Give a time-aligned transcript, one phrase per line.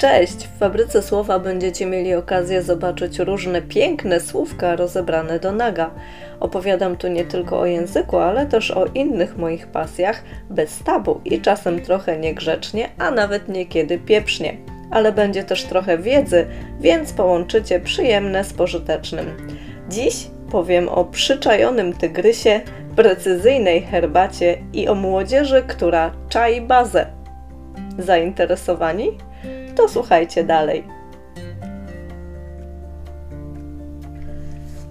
[0.00, 0.46] Cześć!
[0.46, 5.90] W Fabryce Słowa będziecie mieli okazję zobaczyć różne piękne słówka rozebrane do naga.
[6.40, 11.40] Opowiadam tu nie tylko o języku, ale też o innych moich pasjach, bez tabu i
[11.40, 14.56] czasem trochę niegrzecznie, a nawet niekiedy pieprznie.
[14.90, 16.46] Ale będzie też trochę wiedzy,
[16.80, 19.26] więc połączycie przyjemne z pożytecznym.
[19.88, 22.60] Dziś powiem o przyczajonym tygrysie,
[22.96, 27.06] precyzyjnej herbacie i o młodzieży, która czai bazę.
[27.98, 29.29] Zainteresowani?
[29.80, 30.84] To słuchajcie dalej.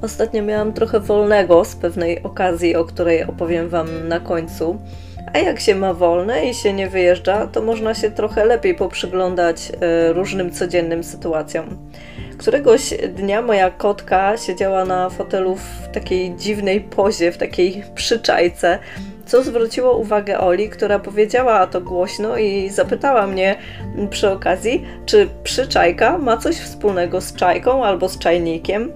[0.02, 4.80] Ostatnio miałam trochę wolnego z pewnej okazji, o której opowiem Wam na końcu.
[5.34, 9.72] A jak się ma wolne i się nie wyjeżdża, to można się trochę lepiej poprzyglądać
[9.82, 11.90] e, różnym codziennym sytuacjom.
[12.38, 18.80] Któregoś dnia moja kotka siedziała na fotelu w takiej dziwnej pozie, w takiej przyczajce,
[19.30, 23.56] co zwróciło uwagę Oli, która powiedziała to głośno i zapytała mnie
[24.10, 28.92] przy okazji, czy przyczajka ma coś wspólnego z czajką albo z czajnikiem.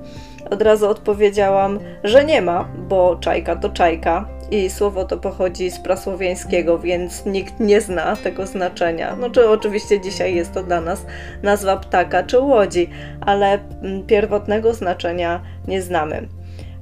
[0.50, 5.80] Od razu odpowiedziałam, że nie ma, bo czajka to czajka i słowo to pochodzi z
[5.80, 9.16] prasłowiańskiego, więc nikt nie zna tego znaczenia.
[9.20, 11.06] No czy oczywiście dzisiaj jest to dla nas
[11.44, 12.90] nazwa ptaka czy łodzi,
[13.22, 16.28] ale mm, pierwotnego znaczenia nie znamy.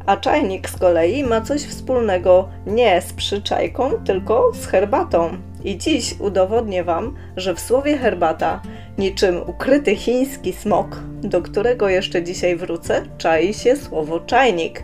[0.06, 5.38] A czajnik z kolei ma coś wspólnego nie z przyczajką, tylko z herbatą.
[5.64, 8.62] I dziś udowodnię Wam, że w słowie herbata,
[8.98, 14.84] niczym ukryty chiński smok, do którego jeszcze dzisiaj wrócę, czai się słowo czajnik.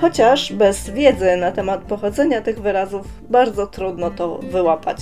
[0.00, 4.98] Chociaż bez wiedzy na temat pochodzenia tych wyrazów bardzo trudno to wyłapać.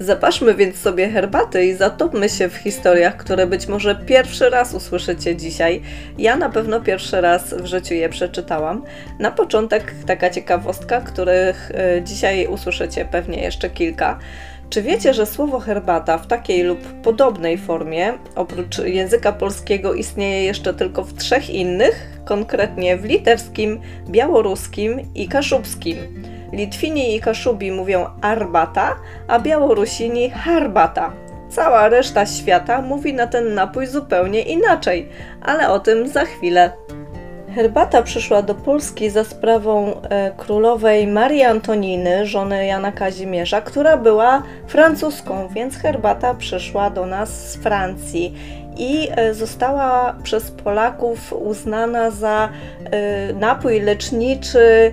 [0.00, 5.36] Zapaszmy więc sobie herbaty i zatopmy się w historiach, które być może pierwszy raz usłyszycie
[5.36, 5.82] dzisiaj.
[6.18, 8.84] Ja na pewno pierwszy raz w życiu je przeczytałam.
[9.18, 14.18] Na początek taka ciekawostka, których e, dzisiaj usłyszycie pewnie jeszcze kilka.
[14.70, 20.74] Czy wiecie, że słowo herbata w takiej lub podobnej formie, oprócz języka polskiego, istnieje jeszcze
[20.74, 25.96] tylko w trzech innych, konkretnie w litewskim, białoruskim i kaszubskim?
[26.52, 28.96] Litwini i Kaszubi mówią arbata,
[29.28, 31.12] a Białorusini harbata.
[31.48, 35.08] Cała reszta świata mówi na ten napój zupełnie inaczej,
[35.42, 36.72] ale o tym za chwilę.
[37.54, 44.42] Herbata przyszła do Polski za sprawą e, królowej Marii Antoniny, żony Jana Kazimierza, która była
[44.66, 48.34] francuską, więc herbata przyszła do nas z Francji
[48.76, 52.48] i e, została przez Polaków uznana za
[52.90, 54.92] e, napój leczniczy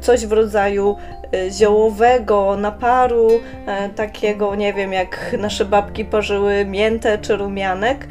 [0.00, 0.96] coś w rodzaju
[1.34, 3.28] y, ziołowego naparu,
[3.66, 8.06] e, takiego, nie wiem, jak nasze babki parzyły miętę czy rumianek.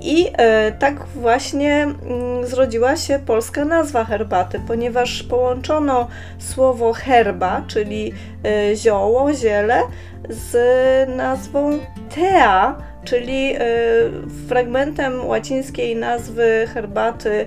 [0.00, 6.08] I e, tak właśnie mm, zrodziła się polska nazwa herbaty, ponieważ połączono
[6.38, 8.12] słowo herba, czyli
[8.44, 9.82] e, zioło, ziele,
[10.28, 10.56] z
[11.16, 11.78] nazwą
[12.14, 13.54] tea, czyli
[14.48, 17.46] fragmentem łacińskiej nazwy herbaty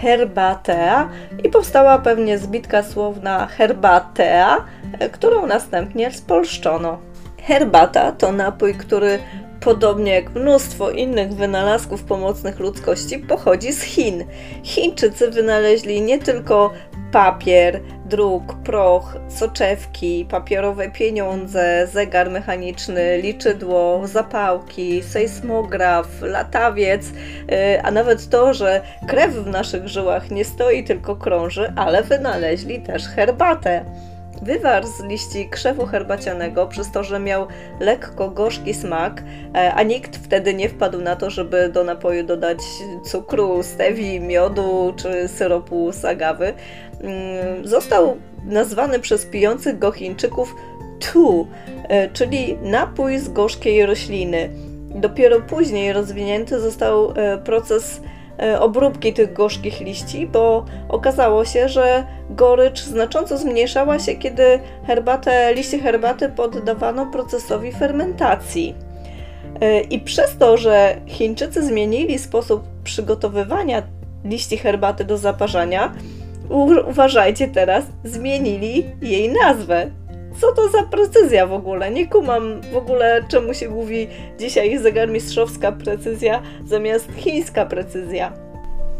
[0.00, 1.08] herbatea
[1.44, 4.64] i powstała pewnie zbitka słowna herbatea,
[5.12, 6.98] którą następnie spolszczono.
[7.42, 9.18] Herbata to napój, który
[9.60, 14.24] podobnie jak mnóstwo innych wynalazków pomocnych ludzkości, pochodzi z Chin.
[14.62, 16.72] Chińczycy wynaleźli nie tylko
[17.12, 28.28] papier, druk, proch, soczewki, papierowe pieniądze, zegar mechaniczny, liczydło, zapałki, sejsmograf, latawiec, y, a nawet
[28.28, 33.84] to, że krew w naszych żyłach nie stoi, tylko krąży, ale wynaleźli też herbatę.
[34.42, 37.46] Wywar z liści krzewu herbacianego przez to, że miał
[37.80, 39.22] lekko gorzki smak,
[39.54, 42.58] e, a nikt wtedy nie wpadł na to, żeby do napoju dodać
[43.04, 46.52] cukru, stewi, miodu czy syropu z agawy,
[47.64, 50.54] został nazwany przez pijących go Chińczyków
[51.12, 51.46] tu,
[51.88, 54.50] e, czyli napój z gorzkiej rośliny.
[54.94, 58.00] Dopiero później rozwinięty został e, proces
[58.42, 65.54] E, obróbki tych gorzkich liści, bo okazało się, że gorycz znacząco zmniejszała się, kiedy herbatę,
[65.54, 68.74] liście herbaty poddawano procesowi fermentacji.
[69.90, 73.82] I przez to, że Chińczycy zmienili sposób przygotowywania
[74.24, 75.92] liści herbaty do zaparzania,
[76.88, 79.90] uważajcie teraz, zmienili jej nazwę
[80.40, 81.90] co to za precyzja w ogóle?
[81.90, 84.08] Nie kumam w ogóle, czemu się mówi
[84.38, 88.32] dzisiaj zegarmistrzowska precyzja zamiast chińska precyzja.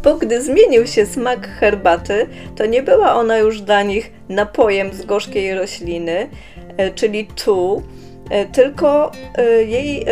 [0.03, 5.05] Bo gdy zmienił się smak herbaty, to nie była ona już dla nich napojem z
[5.05, 6.29] gorzkiej rośliny,
[6.77, 7.83] e, czyli tu,
[8.29, 10.05] e, tylko e, jej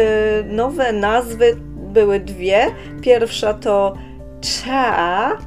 [0.50, 1.58] nowe nazwy
[1.94, 2.66] były dwie.
[3.02, 3.98] Pierwsza to
[4.66, 5.38] cha,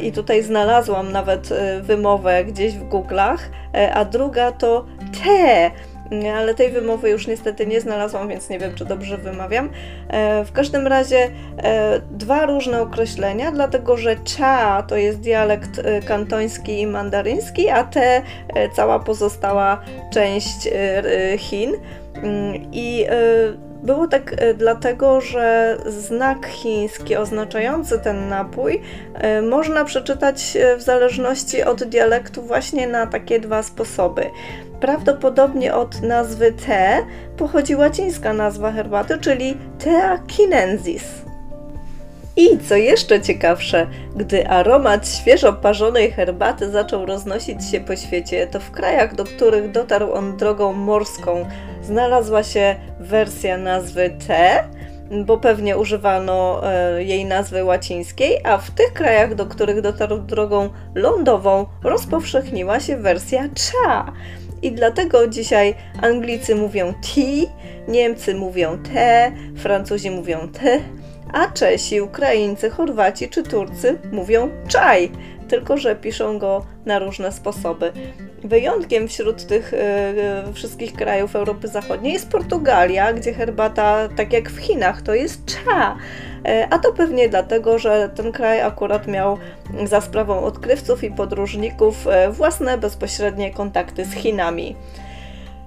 [0.00, 1.48] i tutaj znalazłam nawet
[1.82, 3.38] wymowę gdzieś w Google'ach,
[3.94, 4.86] a druga to
[5.24, 5.70] te.
[6.36, 9.70] ale tej wymowy już niestety nie znalazłam, więc nie wiem, czy dobrze wymawiam.
[10.44, 11.30] W każdym razie
[12.10, 18.22] dwa różne określenia, dlatego że cha to jest dialekt kantoński i mandaryński, a te
[18.72, 20.68] cała pozostała część
[21.38, 21.72] Chin.
[22.14, 23.06] Mm, I
[23.84, 28.82] było tak e, dlatego, że znak chiński oznaczający ten napój
[29.14, 34.30] e, można przeczytać e, w zależności od dialektu właśnie na takie dwa sposoby.
[34.80, 36.98] Prawdopodobnie od nazwy te
[37.36, 41.23] pochodzi łacińska nazwa herbaty, czyli Thea chinensis.
[42.36, 43.86] I co jeszcze ciekawsze,
[44.16, 49.70] gdy aromat świeżo parzonej herbaty zaczął roznosić się po świecie, to w krajach, do których
[49.70, 51.46] dotarł on drogą morską,
[51.82, 54.64] znalazła się wersja nazwy T,
[55.24, 60.70] bo pewnie używano e, jej nazwy łacińskiej, a w tych krajach, do których dotarł drogą
[60.94, 64.12] lądową, rozpowszechniła się wersja cha.
[64.62, 67.46] I dlatego dzisiaj Anglicy mówią tea,
[67.88, 70.80] Niemcy mówią te, Francuzi mówią te,
[71.34, 75.10] a Czesi, Ukraińcy, Chorwaci czy Turcy mówią czaj,
[75.48, 77.92] tylko że piszą go na różne sposoby.
[78.44, 80.14] Wyjątkiem wśród tych e,
[80.52, 85.96] wszystkich krajów Europy Zachodniej jest Portugalia, gdzie herbata, tak jak w Chinach, to jest cha.
[86.44, 89.38] E, a to pewnie dlatego, że ten kraj akurat miał
[89.84, 94.76] za sprawą odkrywców i podróżników e, własne bezpośrednie kontakty z Chinami.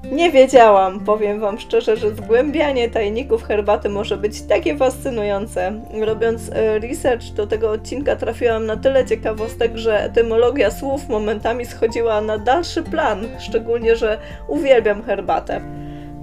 [0.04, 5.72] Nie wiedziałam, powiem Wam szczerze, że zgłębianie tajników herbaty może być takie fascynujące.
[6.02, 12.22] Robiąc e, research do tego odcinka trafiłam na tyle ciekawostek, że etymologia słów momentami schodziła
[12.22, 14.18] na dalszy plan, szczególnie, że
[14.48, 15.62] uwielbiam herbatę.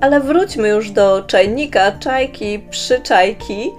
[0.00, 3.70] Ale wróćmy już do czajnika, czajki, przyczajki.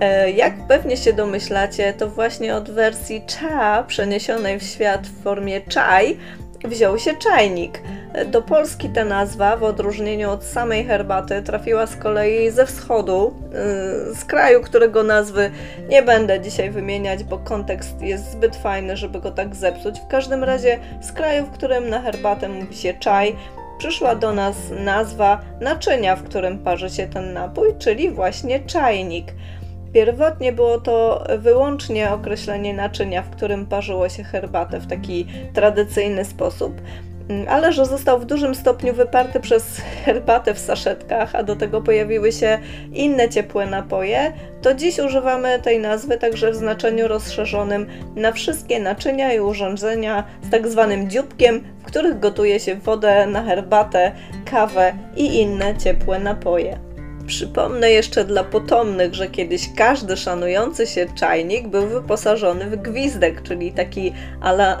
[0.00, 5.60] E, jak pewnie się domyślacie, to właśnie od wersji cha przeniesionej w świat w formie
[5.60, 6.16] czaj
[6.64, 7.82] wziął się czajnik.
[8.26, 13.34] Do Polski ta nazwa, w odróżnieniu od samej herbaty, trafiła z kolei ze wschodu,
[14.10, 15.50] y, z kraju, którego nazwy
[15.88, 20.00] nie będę dzisiaj wymieniać, bo kontekst jest zbyt fajny, żeby go tak zepsuć.
[20.00, 23.36] W każdym razie z kraju, w którym na herbatę mówi się czaj,
[23.78, 29.32] przyszła do nas nazwa naczynia, w którym parzy się ten napój, czyli właśnie czajnik.
[29.92, 36.80] Pierwotnie było to wyłącznie określenie naczynia, w którym parzyło się herbatę w taki tradycyjny sposób,
[37.28, 41.82] mm, ale że został w dużym stopniu wyparty przez herbatę w saszetkach, a do tego
[41.82, 42.58] pojawiły się
[42.92, 44.32] inne ciepłe napoje,
[44.62, 47.86] to dziś używamy tej nazwy także w znaczeniu rozszerzonym
[48.16, 53.42] na wszystkie naczynia i urządzenia z tak zwanym dzióbkiem, w których gotuje się wodę na
[53.42, 54.12] herbatę,
[54.50, 56.87] kawę i inne ciepłe napoje.
[57.28, 63.72] Przypomnę jeszcze dla potomnych, że kiedyś każdy szanujący się czajnik był wyposażony w gwizdek, czyli
[63.72, 64.12] taki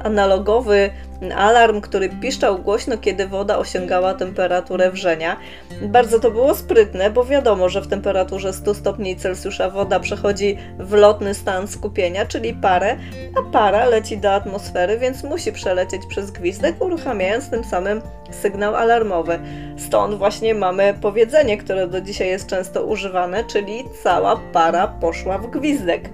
[0.04, 0.90] analogowy
[1.36, 5.36] alarm, który piszczał głośno, kiedy woda osiągała temperaturę wrzenia.
[5.82, 10.92] Bardzo to było sprytne, bo wiadomo, że w temperaturze 100 stopni Celsjusza woda przechodzi w
[10.92, 12.96] lotny stan skupienia, czyli parę,
[13.38, 19.38] a para leci do atmosfery, więc musi przelecieć przez gwizdek, uruchamiając tym samym sygnał alarmowy.
[19.76, 25.46] Stąd właśnie mamy powiedzenie, które do dzisiaj jest często używane, czyli cała para poszła w
[25.46, 26.10] gwizdek.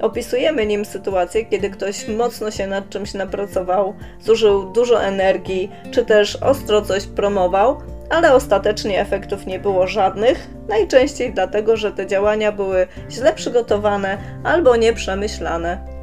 [0.00, 6.36] Opisujemy nim sytuację, kiedy ktoś mocno się nad czymś napracował, zużył dużo energii, czy też
[6.36, 12.86] ostro coś promował, ale ostatecznie efektów nie było żadnych, najczęściej dlatego, że te działania były
[13.10, 15.95] źle przygotowane albo nieprzemyślane.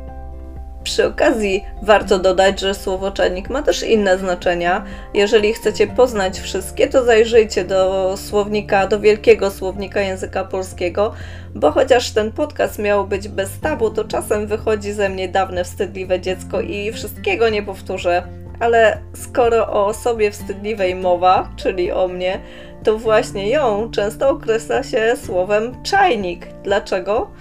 [0.84, 4.84] Przy okazji warto dodać, że słowo czajnik ma też inne znaczenia.
[5.14, 11.14] Jeżeli chcecie poznać wszystkie, to zajrzyjcie do słownika, do wielkiego słownika języka polskiego,
[11.56, 16.20] bo chociaż ten podcast miał być bez tabu, to czasem wychodzi ze mnie dawne wstydliwe
[16.20, 18.24] dziecko i wszystkiego nie powtórzę.
[18.60, 22.40] Ale skoro o osobie wstydliwej mowa, czyli o mnie,
[22.84, 26.48] to właśnie ją często określa się słowem czajnik.
[26.64, 27.32] Dlaczego?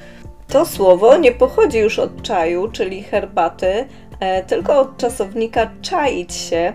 [0.52, 3.84] To słowo nie pochodzi już od czaju, czyli herbaty,
[4.20, 6.72] e, tylko od czasownika czaić się.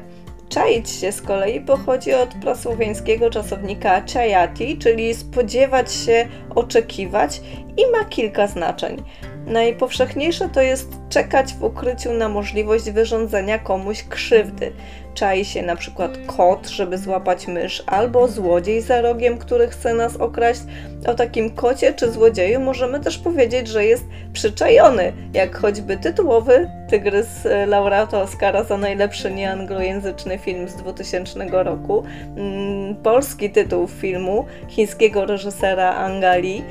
[0.49, 7.41] Czaić się z kolei pochodzi od prasłowiańskiego czasownika czajati, czyli spodziewać się, oczekiwać
[7.77, 9.03] i ma kilka znaczeń.
[9.47, 14.71] Najpowszechniejsze to jest czekać w ukryciu na możliwość wyrządzenia komuś krzywdy.
[15.13, 20.17] Czai się na przykład kot, żeby złapać mysz, albo złodziej za rogiem, który chce nas
[20.17, 20.61] okraść.
[21.07, 27.27] O takim kocie czy złodzieju możemy też powiedzieć, że jest przyczajony, jak choćby tytułowy Tygrys
[27.67, 32.03] laureata Oscara za najlepszy nieanglojęzyczny film z 2000 roku.
[32.37, 36.63] Mm, polski tytuł filmu chińskiego reżysera Angali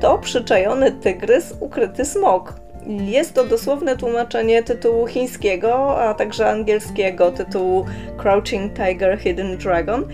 [0.00, 2.54] to Przyczajony tygrys, ukryty smok.
[2.86, 10.04] Jest to dosłowne tłumaczenie tytułu chińskiego, a także angielskiego tytułu Crouching Tiger, Hidden Dragon.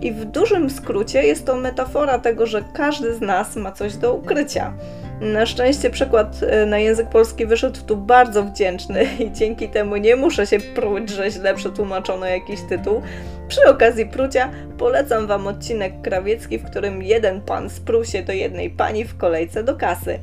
[0.00, 4.14] I w dużym skrócie jest to metafora tego, że każdy z nas ma coś do
[4.14, 4.72] ukrycia.
[5.20, 10.16] Na szczęście przekład e, na język polski wyszedł tu bardzo wdzięczny i dzięki temu nie
[10.16, 13.02] muszę się pruć, że źle przetłumaczono jakiś tytuł.
[13.48, 18.70] Przy okazji prucia polecam Wam odcinek krawiecki, w którym jeden pan sprół się do jednej
[18.70, 20.18] pani w kolejce do kasy.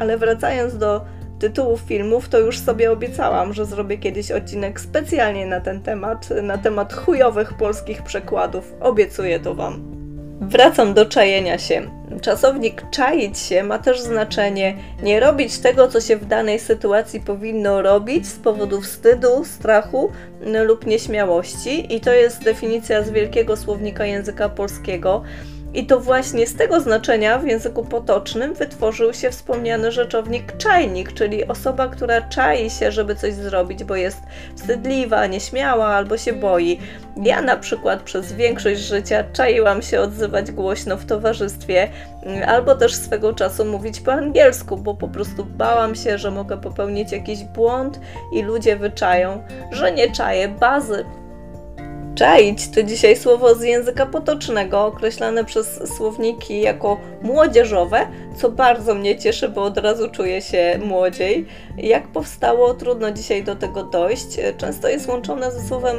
[0.00, 1.04] Ale wracając do
[1.38, 6.58] tytułów filmów, to już sobie obiecałam, że zrobię kiedyś odcinek specjalnie na ten temat, na
[6.58, 8.74] temat chujowych polskich przekładów.
[8.80, 9.94] Obiecuję to Wam.
[10.40, 11.82] Wracam do czajenia się.
[12.24, 17.82] Czasownik czaić się ma też znaczenie nie robić tego, co się w danej sytuacji powinno
[17.82, 20.12] robić z powodu wstydu, strachu
[20.64, 25.22] lub nieśmiałości, i to jest definicja z Wielkiego Słownika Języka Polskiego.
[25.74, 31.46] I to właśnie z tego znaczenia w języku potocznym wytworzył się wspomniany rzeczownik czajnik, czyli
[31.46, 34.18] osoba, która czai się, żeby coś zrobić, bo jest
[34.56, 36.78] wstydliwa, nieśmiała albo się boi.
[37.22, 41.88] Ja na przykład przez większość życia czaiłam się odzywać głośno w towarzystwie,
[42.46, 47.12] albo też swego czasu mówić po angielsku, bo po prostu bałam się, że mogę popełnić
[47.12, 48.00] jakiś błąd
[48.32, 51.04] i ludzie wyczają, że nie czaję bazy
[52.14, 58.06] Czaić to dzisiaj słowo z języka potocznego, określane przez słowniki jako młodzieżowe,
[58.36, 61.46] co bardzo mnie cieszy, bo od razu czuję się młodziej.
[61.76, 64.26] Jak powstało, trudno dzisiaj do tego dojść.
[64.56, 65.96] Często jest łączone ze słowem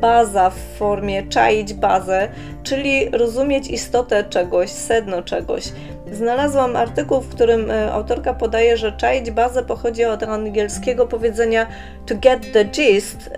[0.00, 2.28] baza w formie czaić bazę,
[2.62, 5.64] czyli rozumieć istotę czegoś, sedno czegoś.
[6.12, 11.66] Znalazłam artykuł, w którym e, autorka podaje, że czaić bazę pochodzi od angielskiego powiedzenia
[12.06, 13.30] to get the gist,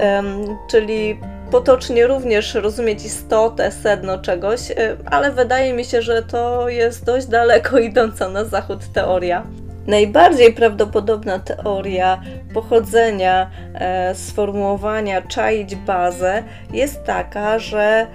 [0.70, 1.18] czyli
[1.50, 4.74] potocznie również rozumieć istotę, sedno czegoś, y,
[5.06, 9.46] ale wydaje mi się, że to jest dość daleko idąca na zachód teoria.
[9.86, 12.22] Najbardziej prawdopodobna teoria
[12.54, 16.42] pochodzenia e, sformułowania czaić bazę
[16.72, 18.06] jest taka, że e,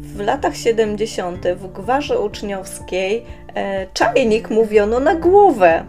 [0.00, 1.46] w latach 70.
[1.56, 5.84] w gwarze uczniowskiej e, czajnik mówiono na głowę.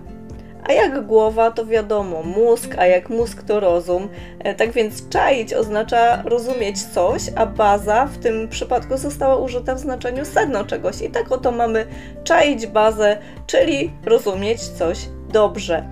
[0.63, 4.09] A jak głowa, to wiadomo, mózg, a jak mózg, to rozum.
[4.39, 9.79] E, tak więc czaić oznacza rozumieć coś, a baza w tym przypadku została użyta w
[9.79, 11.01] znaczeniu sedno czegoś.
[11.01, 11.85] I tak oto mamy
[12.23, 14.97] czaić bazę, czyli rozumieć coś
[15.29, 15.83] dobrze.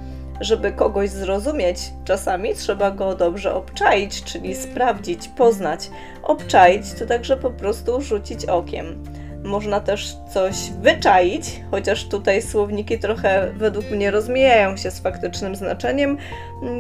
[0.42, 5.90] Żeby kogoś zrozumieć, czasami trzeba go dobrze obczaić, czyli sprawdzić, poznać.
[6.24, 9.04] Obczaić to także po prostu rzucić okiem.
[9.48, 16.18] Można też coś wyczaić, chociaż tutaj słowniki trochę według mnie rozmijają się z faktycznym znaczeniem,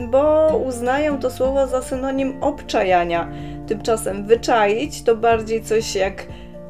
[0.09, 3.31] bo uznają to słowo za synonim obczajania.
[3.67, 6.25] Tymczasem wyczaić to bardziej coś jak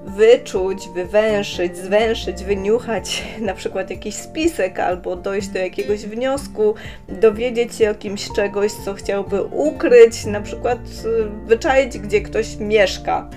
[0.08, 6.74] wyczuć, wywęszyć, zwęszyć, wyniuchać na przykład jakiś spisek albo dojść do jakiegoś wniosku,
[7.10, 13.30] dowiedzieć się o kimś czegoś, co chciałby ukryć, na przykład y, wyczaić, gdzie ktoś mieszka.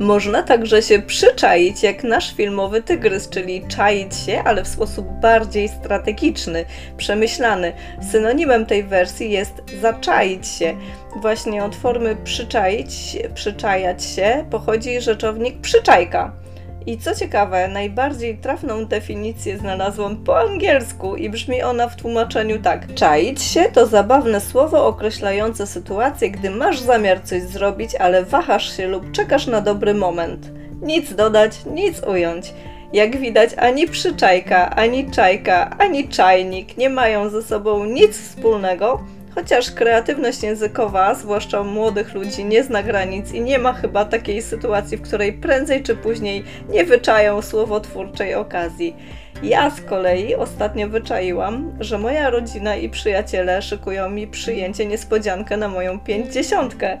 [0.00, 5.68] Można także się przyczaić jak nasz filmowy tygrys, czyli czaić się, ale w sposób bardziej
[5.68, 6.64] strategiczny,
[6.96, 7.72] przemyślany.
[8.10, 10.76] Synonimem tej wersji jest zaczaić się.
[11.16, 16.39] Właśnie od formy przyczaić, przyczajać się pochodzi rzeczownik przyczajka.
[16.86, 22.94] I co ciekawe, najbardziej trafną definicję znalazłam po angielsku i brzmi ona w tłumaczeniu tak.
[22.94, 28.86] Czaić się to zabawne słowo określające sytuację, gdy masz zamiar coś zrobić, ale wahasz się
[28.86, 30.50] lub czekasz na dobry moment.
[30.82, 32.54] Nic dodać, nic ująć.
[32.92, 39.00] Jak widać, ani przyczajka, ani czajka, ani czajnik nie mają ze sobą nic wspólnego,
[39.34, 44.42] Chociaż kreatywność językowa, zwłaszcza u młodych ludzi, nie zna granic i nie ma chyba takiej
[44.42, 48.96] sytuacji, w której prędzej czy później nie wyczają słowotwórczej okazji.
[49.42, 55.68] Ja z kolei ostatnio wyczaiłam, że moja rodzina i przyjaciele szykują mi przyjęcie niespodziankę na
[55.68, 56.98] moją pięćdziesiątkę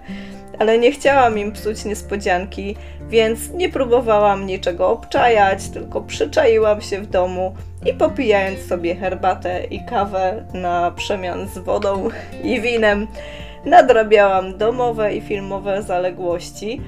[0.60, 2.76] ale nie chciałam im psuć niespodzianki,
[3.08, 7.54] więc nie próbowałam niczego obczajać, tylko przyczaiłam się w domu
[7.86, 12.08] i popijając sobie herbatę i kawę na przemian z wodą
[12.42, 13.06] i winem,
[13.64, 16.80] nadrabiałam domowe i filmowe zaległości,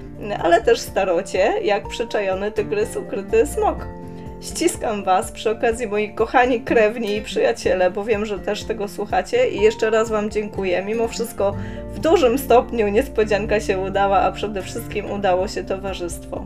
[0.43, 3.87] ale też starocie, jak przyczajony tygrys ukryty smok.
[4.43, 9.51] Ściskam Was przy okazji moi kochani krewni i przyjaciele, bo wiem, że też tego słuchacie
[9.51, 10.85] i jeszcze raz Wam dziękuję.
[10.85, 11.57] Mimo wszystko
[11.95, 16.45] w dużym stopniu niespodzianka się udała, a przede wszystkim udało się towarzystwo.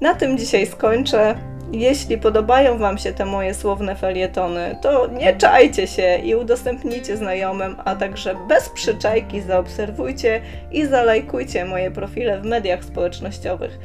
[0.00, 1.49] Na tym dzisiaj skończę.
[1.72, 7.76] Jeśli podobają Wam się te moje słowne felietony, to nie czajcie się i udostępnijcie znajomym,
[7.84, 10.40] a także bez przyczajki zaobserwujcie
[10.72, 13.78] i zalajkujcie moje profile w mediach społecznościowych.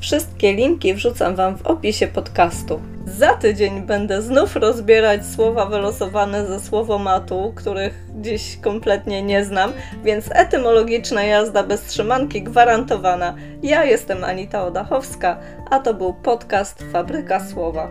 [0.00, 2.80] Wszystkie linki wrzucam Wam w opisie podcastu.
[3.18, 9.72] Za tydzień będę znów rozbierać słowa wylosowane ze słowomatu, których dziś kompletnie nie znam,
[10.04, 13.34] więc etymologiczna jazda bez trzymanki gwarantowana.
[13.62, 15.40] Ja jestem Anita Odachowska,
[15.70, 17.88] a to był podcast Fabryka Słowa.